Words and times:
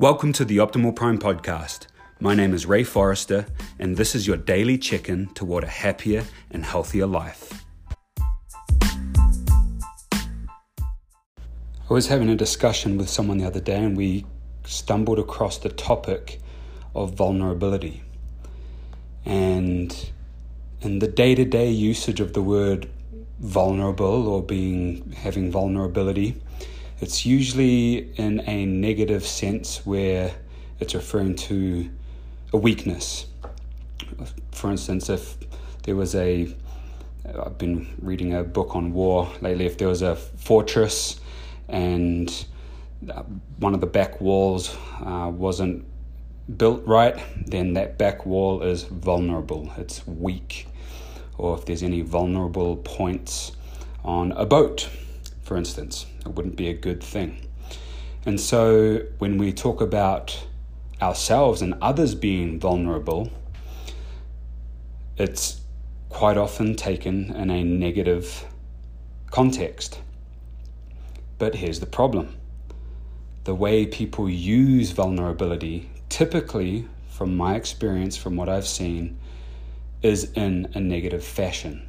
Welcome 0.00 0.32
to 0.34 0.44
the 0.44 0.58
Optimal 0.58 0.94
Prime 0.94 1.18
podcast. 1.18 1.88
My 2.20 2.32
name 2.32 2.54
is 2.54 2.66
Ray 2.66 2.84
Forrester, 2.84 3.46
and 3.80 3.96
this 3.96 4.14
is 4.14 4.28
your 4.28 4.36
daily 4.36 4.78
check 4.78 5.08
in 5.08 5.26
toward 5.34 5.64
a 5.64 5.66
happier 5.66 6.22
and 6.52 6.64
healthier 6.64 7.04
life. 7.04 7.64
I 11.82 11.88
was 11.88 12.06
having 12.06 12.28
a 12.28 12.36
discussion 12.36 12.96
with 12.96 13.08
someone 13.08 13.38
the 13.38 13.44
other 13.44 13.58
day, 13.58 13.82
and 13.82 13.96
we 13.96 14.24
stumbled 14.64 15.18
across 15.18 15.58
the 15.58 15.68
topic 15.68 16.38
of 16.94 17.14
vulnerability. 17.14 18.04
And 19.24 20.12
in 20.80 21.00
the 21.00 21.08
day 21.08 21.34
to 21.34 21.44
day 21.44 21.72
usage 21.72 22.20
of 22.20 22.34
the 22.34 22.42
word 22.42 22.88
vulnerable 23.40 24.28
or 24.28 24.44
being 24.44 25.10
having 25.10 25.50
vulnerability, 25.50 26.40
it's 27.00 27.24
usually 27.24 28.10
in 28.16 28.40
a 28.48 28.66
negative 28.66 29.26
sense 29.26 29.86
where 29.86 30.32
it's 30.80 30.94
referring 30.94 31.36
to 31.36 31.88
a 32.52 32.56
weakness. 32.56 33.26
For 34.52 34.70
instance, 34.70 35.08
if 35.08 35.36
there 35.84 35.94
was 35.94 36.14
a, 36.14 36.54
I've 37.24 37.58
been 37.58 37.94
reading 38.00 38.34
a 38.34 38.42
book 38.42 38.74
on 38.74 38.92
war 38.92 39.30
lately, 39.40 39.66
if 39.66 39.78
there 39.78 39.88
was 39.88 40.02
a 40.02 40.16
fortress 40.16 41.20
and 41.68 42.44
one 43.58 43.74
of 43.74 43.80
the 43.80 43.86
back 43.86 44.20
walls 44.20 44.76
uh, 45.00 45.30
wasn't 45.32 45.84
built 46.56 46.84
right, 46.86 47.16
then 47.46 47.74
that 47.74 47.98
back 47.98 48.26
wall 48.26 48.62
is 48.62 48.84
vulnerable, 48.84 49.70
it's 49.76 50.06
weak. 50.06 50.66
Or 51.36 51.56
if 51.56 51.66
there's 51.66 51.84
any 51.84 52.00
vulnerable 52.00 52.76
points 52.78 53.52
on 54.04 54.32
a 54.32 54.44
boat, 54.44 54.88
for 55.48 55.56
instance. 55.56 56.04
It 56.26 56.34
wouldn't 56.34 56.56
be 56.56 56.68
a 56.68 56.74
good 56.74 57.02
thing. 57.02 57.48
And 58.26 58.38
so 58.38 59.00
when 59.16 59.38
we 59.38 59.50
talk 59.50 59.80
about 59.80 60.46
ourselves 61.00 61.62
and 61.62 61.72
others 61.80 62.14
being 62.14 62.60
vulnerable, 62.60 63.32
it's 65.16 65.62
quite 66.10 66.36
often 66.36 66.76
taken 66.76 67.34
in 67.34 67.48
a 67.48 67.64
negative 67.64 68.44
context. 69.30 70.00
But 71.38 71.54
here's 71.54 71.80
the 71.80 71.86
problem 71.86 72.36
the 73.44 73.54
way 73.54 73.86
people 73.86 74.28
use 74.28 74.90
vulnerability, 74.90 75.88
typically, 76.10 76.86
from 77.08 77.34
my 77.34 77.54
experience, 77.54 78.18
from 78.18 78.36
what 78.36 78.50
I've 78.50 78.68
seen, 78.68 79.16
is 80.02 80.30
in 80.32 80.70
a 80.74 80.80
negative 80.80 81.24
fashion. 81.24 81.88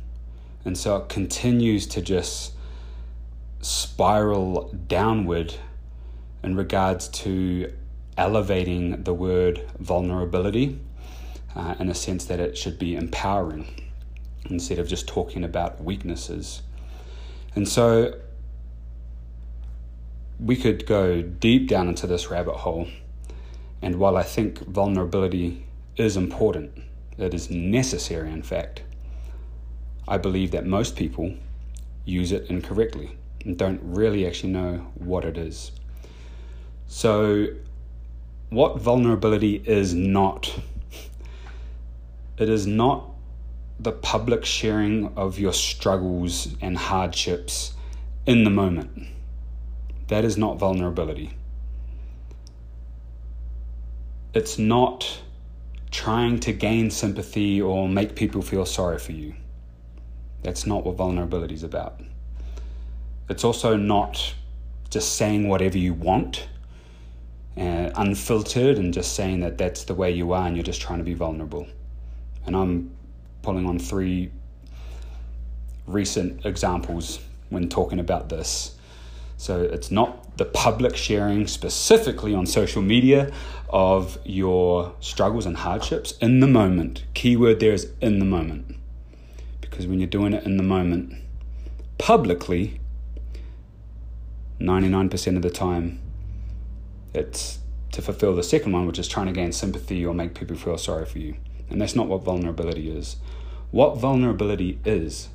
And 0.63 0.77
so 0.77 0.95
it 0.95 1.09
continues 1.09 1.85
to 1.88 2.01
just 2.01 2.53
spiral 3.61 4.73
downward 4.88 5.55
in 6.43 6.55
regards 6.55 7.07
to 7.09 7.71
elevating 8.17 9.03
the 9.03 9.13
word 9.13 9.66
vulnerability 9.79 10.79
uh, 11.55 11.75
in 11.79 11.89
a 11.89 11.95
sense 11.95 12.25
that 12.25 12.39
it 12.39 12.57
should 12.57 12.79
be 12.79 12.95
empowering 12.95 13.66
instead 14.49 14.79
of 14.79 14.88
just 14.88 15.07
talking 15.07 15.43
about 15.43 15.83
weaknesses. 15.83 16.61
And 17.55 17.67
so 17.67 18.13
we 20.39 20.55
could 20.55 20.85
go 20.85 21.21
deep 21.21 21.67
down 21.67 21.89
into 21.89 22.07
this 22.07 22.29
rabbit 22.29 22.55
hole. 22.55 22.88
And 23.81 23.95
while 23.95 24.16
I 24.16 24.23
think 24.23 24.59
vulnerability 24.59 25.66
is 25.97 26.16
important, 26.16 26.71
it 27.17 27.33
is 27.33 27.49
necessary, 27.49 28.31
in 28.31 28.44
fact, 28.44 28.83
I 30.07 30.17
believe 30.17 30.51
that 30.51 30.66
most 30.66 30.95
people 30.95 31.35
use 32.05 32.31
it 32.31 32.49
incorrectly 32.49 33.19
and 33.45 33.57
don't 33.57 33.79
really 33.83 34.27
actually 34.27 34.51
know 34.51 34.91
what 34.95 35.25
it 35.25 35.37
is. 35.37 35.71
So, 36.87 37.47
what 38.49 38.79
vulnerability 38.79 39.61
is 39.65 39.93
not? 39.93 40.53
It 42.37 42.49
is 42.49 42.65
not 42.65 43.09
the 43.79 43.91
public 43.91 44.44
sharing 44.44 45.13
of 45.16 45.39
your 45.39 45.53
struggles 45.53 46.55
and 46.61 46.78
hardships 46.78 47.73
in 48.25 48.44
the 48.44 48.49
moment. 48.49 49.07
That 50.07 50.25
is 50.25 50.38
not 50.38 50.57
vulnerability. 50.57 51.31
It's 54.33 54.57
not 54.57 55.22
trying 55.91 56.39
to 56.41 56.53
gain 56.53 56.91
sympathy 56.91 57.61
or 57.61 57.88
make 57.88 58.16
people 58.16 58.41
feel 58.41 58.66
sorry 58.66 58.99
for 58.99 59.11
you. 59.11 59.33
That's 60.44 60.66
not 60.66 60.85
what 60.85 60.95
vulnerability 60.95 61.55
is 61.55 61.63
about. 61.63 62.01
It's 63.29 63.44
also 63.44 63.75
not 63.75 64.34
just 64.90 65.16
saying 65.16 65.47
whatever 65.47 65.78
you 65.78 65.94
want, 65.94 66.47
uh, 67.56 67.91
unfiltered, 67.95 68.78
and 68.78 68.94
just 68.94 69.13
saying 69.13 69.41
that 69.41 69.57
that's 69.57 69.84
the 69.84 69.94
way 69.94 70.12
you 70.12 70.34
are 70.34 70.47
and 70.47 70.56
you're 70.56 70.63
just 70.63 70.81
trying 70.81 70.97
to 71.00 71.06
be 71.06 71.13
vulnerable. 71.13 71.67
And 72.45 72.56
I'm 72.56 72.91
pulling 73.44 73.67
on 73.67 73.78
three 73.78 74.31
recent 75.85 76.45
examples 76.45 77.19
when 77.50 77.69
talking 77.69 78.00
about 78.00 78.29
this. 78.29 78.75
So 79.38 79.61
it's 79.61 79.90
not 79.91 80.38
the 80.38 80.46
public 80.46 80.96
sharing 80.96 81.47
specifically 81.47 82.34
on 82.34 82.46
social 82.46 82.81
media 82.81 83.31
of 83.69 84.17
your 84.25 84.94
struggles 85.00 85.46
and 85.46 85.56
hardships 85.56 86.13
in 86.19 86.40
the 86.40 86.47
moment. 86.47 87.03
Keyword 87.13 87.59
there 87.59 87.73
is 87.73 87.91
in 88.01 88.19
the 88.19 88.25
moment. 88.25 88.75
Because 89.61 89.88
when 89.88 90.00
you're 90.00 90.07
doing 90.07 90.34
it 90.34 90.44
in 90.44 90.57
the 90.57 90.63
moment, 90.63 91.13
publicly, 91.97 92.79
99% 94.59 95.36
of 95.36 95.42
the 95.42 95.50
time, 95.50 96.00
it's 97.14 97.59
to 97.92 98.02
fulfill 98.02 98.36
the 98.36 98.44
second 98.44 98.72
one, 98.72 98.86
which 98.86 99.00
is 99.00 99.08
trying 99.08 99.28
to 99.28 99.31
gain 99.31 99.52
sympathy 99.52 100.06
or 100.06 100.14
make 100.14 100.36
people 100.36 100.56
feel 100.56 100.78
sorry 100.78 101.06
for 101.06 101.20
you. 101.20 101.36
And 101.70 101.81
that's 101.81 101.96
not 101.96 102.08
what 102.08 102.24
vulnerability 102.24 102.90
is. 102.90 103.18
What 103.72 103.97
vulnerability 103.97 104.80
is, 104.86 105.30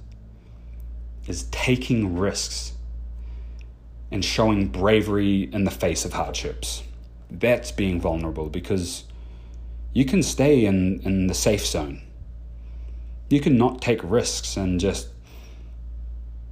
is 1.27 1.45
taking 1.45 2.17
risks 2.17 2.73
and 4.11 4.25
showing 4.25 4.69
bravery 4.69 5.49
in 5.53 5.65
the 5.65 5.71
face 5.71 6.05
of 6.05 6.13
hardships. 6.13 6.83
That's 7.31 7.73
being 7.73 8.01
vulnerable 8.01 8.49
because 8.49 9.05
you 9.93 10.05
can 10.05 10.23
stay 10.23 10.67
in, 10.67 11.01
in 11.01 11.27
the 11.27 11.35
safe 11.35 11.65
zone. 11.67 12.03
You 13.31 13.41
can 13.41 13.57
not 13.57 13.81
take 13.81 14.01
risks 14.03 14.57
and 14.57 14.79
just 14.79 15.09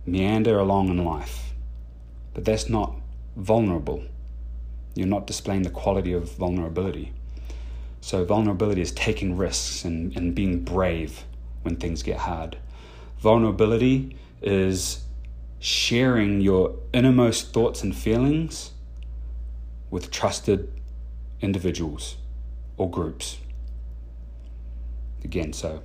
meander 0.06 0.58
along 0.58 0.88
in 0.88 1.04
life. 1.04 1.51
But 2.34 2.44
that's 2.44 2.68
not 2.68 2.94
vulnerable. 3.36 4.04
You're 4.94 5.06
not 5.06 5.26
displaying 5.26 5.62
the 5.62 5.70
quality 5.70 6.12
of 6.12 6.32
vulnerability. 6.32 7.12
So, 8.00 8.24
vulnerability 8.24 8.80
is 8.80 8.92
taking 8.92 9.36
risks 9.36 9.84
and, 9.84 10.16
and 10.16 10.34
being 10.34 10.64
brave 10.64 11.24
when 11.62 11.76
things 11.76 12.02
get 12.02 12.18
hard. 12.18 12.56
Vulnerability 13.20 14.16
is 14.42 15.04
sharing 15.60 16.40
your 16.40 16.74
innermost 16.92 17.52
thoughts 17.52 17.84
and 17.84 17.94
feelings 17.94 18.72
with 19.90 20.10
trusted 20.10 20.72
individuals 21.40 22.16
or 22.76 22.90
groups. 22.90 23.38
Again, 25.22 25.52
so 25.52 25.82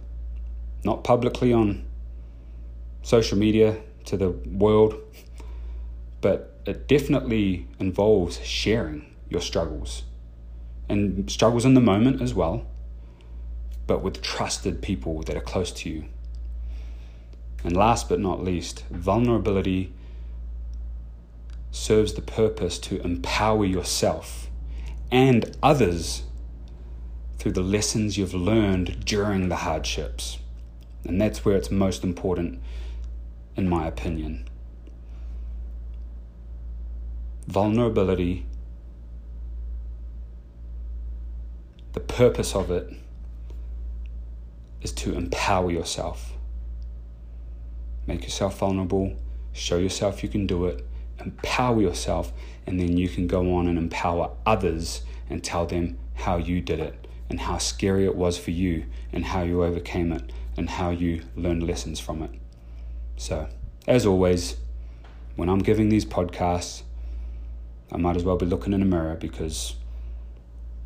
not 0.84 1.04
publicly 1.04 1.54
on 1.54 1.86
social 3.04 3.38
media 3.38 3.78
to 4.06 4.18
the 4.18 4.30
world, 4.30 4.96
but 6.22 6.60
it 6.66 6.88
definitely 6.88 7.68
involves 7.80 8.44
sharing 8.44 9.16
your 9.30 9.42
struggles 9.42 10.04
and 10.90 11.30
struggles 11.30 11.66
in 11.66 11.74
the 11.74 11.82
moment 11.82 12.22
as 12.22 12.34
well, 12.34 12.66
but 13.86 14.02
with 14.02 14.22
trusted 14.22 14.82
people 14.82 15.22
that 15.24 15.36
are 15.36 15.42
close 15.42 15.72
to 15.72 15.90
you. 15.90 16.06
And 17.64 17.76
last 17.76 18.08
but 18.08 18.20
not 18.20 18.44
least, 18.44 18.86
vulnerability 18.90 19.94
serves 21.72 22.14
the 22.14 22.22
purpose 22.22 22.80
to 22.80 23.02
empower 23.02 23.66
yourself 23.66 24.50
and 25.12 25.56
others 25.62 26.24
through 27.38 27.52
the 27.52 27.62
lessons 27.62 28.18
you've 28.18 28.34
learned 28.34 29.06
during 29.06 29.50
the 29.50 29.58
hardships. 29.58 30.40
And 31.06 31.20
that's 31.22 31.46
where 31.46 31.56
it's 31.56 31.72
most 31.72 32.04
important, 32.04 32.62
in 33.56 33.70
my 33.70 33.88
opinion 33.88 34.48
vulnerability, 37.48 38.46
the 41.94 42.00
purpose 42.02 42.54
of 42.56 42.70
it 42.70 42.94
is 44.82 44.92
to 44.92 45.16
empower 45.16 45.72
yourself. 45.72 46.34
Make 48.06 48.24
yourself 48.24 48.60
vulnerable, 48.60 49.16
show 49.54 49.78
yourself 49.78 50.24
you 50.24 50.30
can 50.30 50.46
do 50.46 50.66
it, 50.66 50.86
empower 51.20 51.82
yourself, 51.82 52.32
and 52.66 52.80
then 52.80 52.98
you 52.98 53.08
can 53.10 53.28
go 53.28 53.56
on 53.56 53.68
and 53.68 53.78
empower 53.78 54.32
others 54.46 55.02
and 55.30 55.44
tell 55.44 55.66
them 55.66 55.98
how 56.16 56.38
you 56.38 56.62
did 56.62 56.80
it 56.80 57.08
and 57.30 57.40
how 57.40 57.58
scary 57.58 58.06
it 58.06 58.16
was 58.16 58.38
for 58.38 58.52
you 58.52 58.86
and 59.12 59.26
how 59.26 59.42
you 59.44 59.64
overcame 59.64 60.12
it 60.12 60.32
and 60.58 60.70
how 60.70 60.90
you 60.90 61.24
learned 61.36 61.64
lessons 61.66 62.00
from 62.00 62.22
it. 62.22 62.32
So, 63.16 63.48
as 63.88 64.06
always, 64.06 64.58
when 65.36 65.50
I'm 65.50 65.60
giving 65.60 65.90
these 65.90 66.06
podcasts, 66.06 66.84
I 67.92 67.98
might 67.98 68.16
as 68.16 68.24
well 68.24 68.38
be 68.38 68.46
looking 68.46 68.74
in 68.74 68.82
a 68.82 68.86
mirror 68.86 69.16
because 69.16 69.76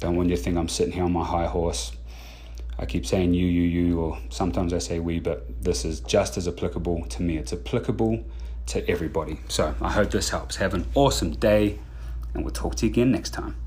Don't 0.02 0.16
want 0.16 0.30
you 0.30 0.36
to 0.36 0.42
think 0.42 0.58
I'm 0.58 0.68
sitting 0.68 0.94
here 0.94 1.04
on 1.04 1.14
my 1.14 1.24
high 1.24 1.46
horse. 1.46 1.92
I 2.80 2.88
keep 2.88 3.06
saying 3.06 3.36
you, 3.36 3.46
you, 3.46 3.62
you, 3.62 4.00
or 4.00 4.18
sometimes 4.30 4.74
I 4.74 4.80
say 4.80 5.00
we, 5.00 5.20
but 5.20 5.64
this 5.64 5.86
is 5.86 6.00
just 6.00 6.38
as 6.38 6.48
applicable 6.48 7.06
to 7.06 7.22
me. 7.22 7.38
It's 7.38 7.54
applicable 7.54 8.26
to 8.66 8.90
everybody. 8.90 9.40
So 9.48 9.76
I 9.80 9.92
hope 9.92 10.10
this 10.10 10.30
helps. 10.30 10.56
Have 10.56 10.74
an 10.74 10.88
awesome 10.96 11.34
day, 11.34 11.78
and 12.34 12.44
we'll 12.44 12.52
talk 12.52 12.74
to 12.78 12.88
you 12.88 12.92
again 12.92 13.12
next 13.12 13.30
time. 13.30 13.61